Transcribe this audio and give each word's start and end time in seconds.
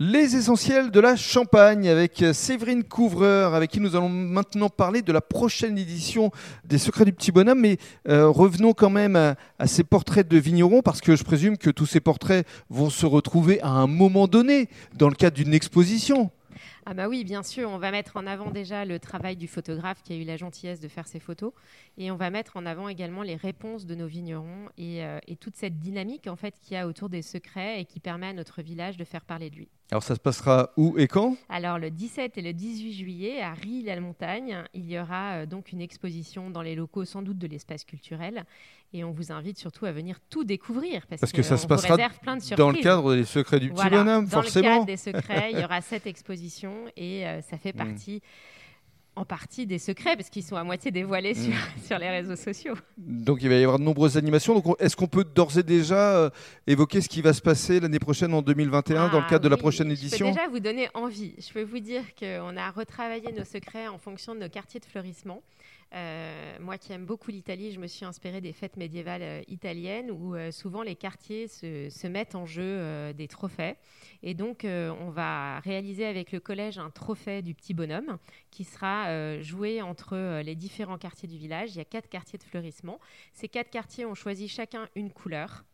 Les 0.00 0.36
essentiels 0.36 0.92
de 0.92 1.00
la 1.00 1.16
Champagne 1.16 1.88
avec 1.88 2.24
Séverine 2.32 2.84
Couvreur, 2.84 3.54
avec 3.54 3.72
qui 3.72 3.80
nous 3.80 3.96
allons 3.96 4.08
maintenant 4.08 4.68
parler 4.68 5.02
de 5.02 5.10
la 5.10 5.20
prochaine 5.20 5.76
édition 5.76 6.30
des 6.64 6.78
Secrets 6.78 7.04
du 7.04 7.12
Petit 7.12 7.32
Bonhomme. 7.32 7.58
Mais 7.58 7.78
euh, 8.08 8.28
revenons 8.28 8.74
quand 8.74 8.90
même 8.90 9.16
à, 9.16 9.34
à, 9.58 9.66
ces 9.66 9.82
portraits 9.82 10.28
de 10.28 10.38
vignerons, 10.38 10.82
parce 10.82 11.00
que 11.00 11.16
je 11.16 11.24
présume 11.24 11.58
que 11.58 11.70
tous 11.70 11.86
ces 11.86 11.98
portraits 11.98 12.46
vont 12.70 12.90
se 12.90 13.06
retrouver 13.06 13.60
à 13.60 13.70
un 13.70 13.88
moment 13.88 14.28
donné 14.28 14.68
dans 14.94 15.08
le 15.08 15.16
cadre 15.16 15.34
d'une 15.34 15.52
exposition. 15.52 16.30
Ah 16.90 16.94
bah 16.94 17.06
oui, 17.06 17.22
bien 17.22 17.42
sûr, 17.42 17.68
on 17.68 17.76
va 17.76 17.90
mettre 17.90 18.16
en 18.16 18.26
avant 18.26 18.50
déjà 18.50 18.86
le 18.86 18.98
travail 18.98 19.36
du 19.36 19.46
photographe 19.46 20.02
qui 20.02 20.14
a 20.14 20.16
eu 20.16 20.24
la 20.24 20.38
gentillesse 20.38 20.80
de 20.80 20.88
faire 20.88 21.06
ces 21.06 21.20
photos, 21.20 21.52
et 21.98 22.10
on 22.10 22.16
va 22.16 22.30
mettre 22.30 22.56
en 22.56 22.64
avant 22.64 22.88
également 22.88 23.20
les 23.20 23.36
réponses 23.36 23.84
de 23.84 23.94
nos 23.94 24.06
vignerons 24.06 24.70
et, 24.78 25.04
euh, 25.04 25.18
et 25.26 25.36
toute 25.36 25.54
cette 25.54 25.78
dynamique 25.78 26.28
en 26.28 26.36
fait 26.36 26.54
qu'il 26.58 26.78
y 26.78 26.80
a 26.80 26.86
autour 26.86 27.10
des 27.10 27.20
secrets 27.20 27.82
et 27.82 27.84
qui 27.84 28.00
permet 28.00 28.28
à 28.28 28.32
notre 28.32 28.62
village 28.62 28.96
de 28.96 29.04
faire 29.04 29.26
parler 29.26 29.50
de 29.50 29.56
lui. 29.56 29.68
Alors 29.90 30.02
ça 30.02 30.14
se 30.14 30.20
passera 30.20 30.70
où 30.76 30.98
et 30.98 31.08
quand? 31.08 31.36
Alors 31.48 31.78
le 31.78 31.90
17 31.90 32.36
et 32.36 32.42
le 32.42 32.52
18 32.52 32.92
juillet 32.92 33.40
à 33.40 33.54
Rie-la-Montagne, 33.54 34.64
il 34.74 34.90
y 34.90 34.98
aura 34.98 35.32
euh, 35.32 35.46
donc 35.46 35.72
une 35.72 35.80
exposition 35.80 36.50
dans 36.50 36.60
les 36.60 36.74
locaux 36.74 37.06
sans 37.06 37.22
doute 37.22 37.38
de 37.38 37.46
l'espace 37.46 37.84
culturel. 37.84 38.44
Et 38.92 39.04
on 39.04 39.12
vous 39.12 39.32
invite 39.32 39.58
surtout 39.58 39.84
à 39.86 39.92
venir 39.92 40.18
tout 40.30 40.44
découvrir 40.44 41.06
parce, 41.06 41.20
parce 41.20 41.32
que, 41.32 41.42
ça 41.42 41.58
se 41.58 41.66
passera 41.66 41.96
plein 42.22 42.36
de 42.36 42.56
dans 42.56 42.70
le 42.70 42.78
cadre 42.78 43.14
des 43.14 43.24
secrets 43.24 43.60
du 43.60 43.68
voilà, 43.70 43.90
petit 43.90 43.96
bonhomme 43.96 44.24
dans 44.26 44.42
forcément. 44.42 44.66
Dans 44.66 44.72
le 44.72 44.76
cadre 44.78 44.86
des 44.86 44.96
secrets, 44.96 45.52
il 45.52 45.60
y 45.60 45.64
aura 45.64 45.80
cette 45.82 46.06
exposition 46.06 46.77
et 46.96 47.26
euh, 47.26 47.40
ça 47.42 47.58
fait 47.58 47.72
partie 47.72 48.16
mmh 48.16 48.58
en 49.18 49.24
partie 49.24 49.66
des 49.66 49.78
secrets 49.78 50.16
parce 50.16 50.30
qu'ils 50.30 50.44
sont 50.44 50.56
à 50.56 50.64
moitié 50.64 50.90
dévoilés 50.90 51.34
sur, 51.34 51.52
mmh. 51.52 51.82
sur, 51.86 51.98
les 51.98 52.08
réseaux 52.08 52.36
sociaux. 52.36 52.74
Donc 52.96 53.42
il 53.42 53.48
va 53.48 53.56
y 53.56 53.62
avoir 53.62 53.78
de 53.78 53.84
nombreuses 53.84 54.16
animations. 54.16 54.58
Donc 54.58 54.76
est-ce 54.78 54.96
qu'on 54.96 55.08
peut 55.08 55.24
d'ores 55.24 55.58
et 55.58 55.62
déjà 55.62 56.16
euh, 56.16 56.30
évoquer 56.66 57.00
ce 57.00 57.08
qui 57.08 57.20
va 57.20 57.32
se 57.32 57.42
passer 57.42 57.80
l'année 57.80 57.98
prochaine 57.98 58.32
en 58.32 58.42
2021 58.42 59.06
ah, 59.06 59.08
dans 59.08 59.20
le 59.20 59.26
cadre 59.26 59.44
oui, 59.44 59.44
de 59.44 59.48
la 59.48 59.56
prochaine 59.56 59.90
édition 59.90 60.26
Je 60.26 60.30
peux 60.30 60.36
déjà 60.36 60.48
vous 60.48 60.60
donner 60.60 60.88
envie. 60.94 61.34
Je 61.38 61.52
peux 61.52 61.64
vous 61.64 61.80
dire 61.80 62.02
qu'on 62.18 62.56
a 62.56 62.70
retravaillé 62.70 63.32
nos 63.32 63.44
secrets 63.44 63.88
en 63.88 63.98
fonction 63.98 64.34
de 64.34 64.40
nos 64.40 64.48
quartiers 64.48 64.80
de 64.80 64.86
fleurissement. 64.86 65.42
Euh, 65.94 66.56
moi 66.60 66.76
qui 66.76 66.92
aime 66.92 67.06
beaucoup 67.06 67.30
l'Italie, 67.30 67.72
je 67.72 67.80
me 67.80 67.86
suis 67.86 68.04
inspirée 68.04 68.40
des 68.40 68.52
fêtes 68.52 68.76
médiévales 68.76 69.22
euh, 69.22 69.42
italiennes 69.48 70.10
où 70.10 70.34
euh, 70.34 70.50
souvent 70.50 70.82
les 70.82 70.96
quartiers 70.96 71.48
se, 71.48 71.88
se 71.88 72.06
mettent 72.06 72.34
en 72.34 72.44
jeu 72.44 73.12
des 73.14 73.28
trophées. 73.28 73.76
Et 74.22 74.34
donc 74.34 74.64
on 74.64 75.10
va 75.10 75.60
réaliser 75.60 76.04
avec 76.04 76.32
le 76.32 76.40
collège 76.40 76.78
un 76.78 76.90
trophée 76.90 77.42
du 77.42 77.54
petit 77.54 77.74
bonhomme 77.74 78.18
qui 78.50 78.64
sera 78.64 79.40
joué 79.40 79.82
entre 79.82 80.40
les 80.40 80.54
différents 80.54 80.98
quartiers 80.98 81.28
du 81.28 81.38
village. 81.38 81.74
Il 81.74 81.78
y 81.78 81.80
a 81.80 81.84
quatre 81.84 82.08
quartiers 82.08 82.38
de 82.38 82.44
fleurissement. 82.44 82.98
Ces 83.32 83.48
quatre 83.48 83.70
quartiers 83.70 84.04
ont 84.04 84.14
choisi 84.14 84.48
chacun 84.48 84.88
une 84.94 85.10
couleur. 85.10 85.64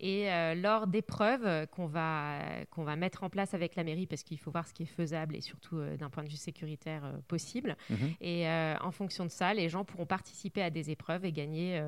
Et 0.00 0.30
euh, 0.30 0.54
lors 0.54 0.86
d'épreuves 0.86 1.66
qu'on 1.68 1.86
va, 1.86 2.38
qu'on 2.70 2.84
va 2.84 2.96
mettre 2.96 3.24
en 3.24 3.30
place 3.30 3.54
avec 3.54 3.74
la 3.76 3.84
mairie, 3.84 4.06
parce 4.06 4.22
qu'il 4.22 4.38
faut 4.38 4.50
voir 4.50 4.66
ce 4.66 4.72
qui 4.72 4.84
est 4.84 4.86
faisable 4.86 5.34
et 5.36 5.40
surtout 5.40 5.76
euh, 5.78 5.96
d'un 5.96 6.08
point 6.10 6.22
de 6.24 6.28
vue 6.28 6.36
sécuritaire 6.36 7.04
euh, 7.04 7.12
possible, 7.26 7.76
Mhm. 7.90 7.96
mmh. 7.96 8.10
et 8.20 8.46
en 8.80 8.90
fonction 8.90 9.24
de 9.24 9.30
ça, 9.30 9.52
les 9.54 9.68
gens 9.68 9.84
pourront 9.84 10.06
participer 10.06 10.62
à 10.62 10.70
des 10.70 10.90
épreuves 10.90 11.24
et 11.24 11.32
gagner 11.32 11.82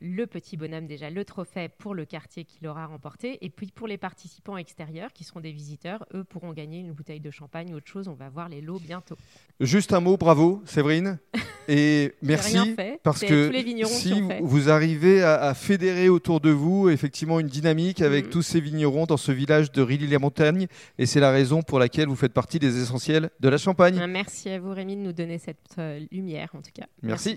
le 0.00 0.26
petit 0.26 0.56
bonhomme 0.56 0.86
déjà, 0.86 1.10
le 1.10 1.24
trophée 1.24 1.68
pour 1.68 1.94
le 1.94 2.04
quartier 2.04 2.44
qui 2.44 2.58
l'aura 2.62 2.86
remporté, 2.86 3.38
et 3.44 3.50
puis 3.50 3.68
pour 3.74 3.86
les 3.86 3.98
participants 3.98 4.56
extérieurs 4.56 5.12
qui 5.12 5.24
seront 5.24 5.40
des 5.40 5.52
visiteurs, 5.52 6.04
eux 6.14 6.24
pourront 6.24 6.52
gagner 6.52 6.80
une 6.80 6.92
bouteille 6.92 7.20
de 7.20 7.30
champagne 7.30 7.72
ou 7.72 7.76
autre 7.76 7.88
chose. 7.88 8.08
On 8.08 8.14
va 8.14 8.28
voir 8.28 8.48
les 8.48 8.60
lots 8.60 8.78
bientôt. 8.78 9.16
Juste 9.60 9.92
un 9.92 10.00
mot, 10.00 10.16
bravo 10.16 10.62
Séverine. 10.64 11.18
Et 11.72 12.12
merci 12.20 12.58
rien 12.58 12.74
fait. 12.74 12.98
parce 13.02 13.20
que 13.20 13.46
tous 13.46 13.52
les 13.52 13.62
vignerons 13.62 13.90
si 13.90 14.22
vous 14.42 14.70
arrivez 14.70 15.22
à, 15.22 15.40
à 15.42 15.54
fédérer 15.54 16.08
autour 16.08 16.40
de 16.40 16.50
vous 16.50 16.88
effectivement 16.88 17.38
une 17.38 17.46
dynamique 17.46 18.02
avec 18.02 18.24
Mhm. 18.26 18.30
tous 18.30 18.42
ces 18.42 18.60
vignerons 18.60 19.06
dans 19.06 19.16
ce 19.16 19.30
village 19.30 19.70
de 19.70 19.80
Rilly-la-Montagne 19.80 20.66
et 20.98 21.06
c'est 21.06 21.20
la 21.20 21.30
raison 21.30 21.62
pour 21.62 21.78
laquelle 21.78 22.08
vous 22.08 22.16
faites 22.16 22.32
partie 22.32 22.58
des 22.58 22.82
essentiels 22.82 23.30
de 23.38 23.48
la 23.48 23.56
Champagne. 23.58 24.04
Merci 24.08 24.48
à 24.48 24.58
vous 24.58 24.70
Rémi 24.72 24.96
de 24.96 25.02
nous 25.02 25.12
donner 25.12 25.38
cette 25.38 25.56
euh, 25.78 26.00
lumière 26.10 26.50
en 26.54 26.58
tout 26.60 26.72
cas. 26.74 26.86
Merci. 27.02 27.36